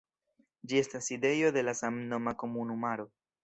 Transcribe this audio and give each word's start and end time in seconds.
Ĝi 0.71 0.79
estas 0.83 1.11
sidejo 1.11 1.53
de 1.59 1.65
la 1.69 1.77
samnoma 1.83 2.37
komunumaro. 2.45 3.11